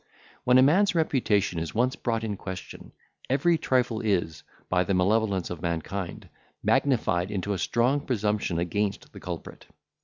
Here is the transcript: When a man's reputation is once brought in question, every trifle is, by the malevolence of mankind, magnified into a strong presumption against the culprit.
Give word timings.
When 0.45 0.57
a 0.57 0.63
man's 0.63 0.95
reputation 0.95 1.59
is 1.59 1.75
once 1.75 1.95
brought 1.95 2.23
in 2.23 2.35
question, 2.35 2.91
every 3.29 3.59
trifle 3.59 3.99
is, 4.01 4.41
by 4.67 4.83
the 4.83 4.95
malevolence 4.95 5.51
of 5.51 5.61
mankind, 5.61 6.27
magnified 6.63 7.29
into 7.29 7.53
a 7.53 7.59
strong 7.59 7.99
presumption 8.03 8.57
against 8.57 9.13
the 9.13 9.19
culprit. 9.19 9.67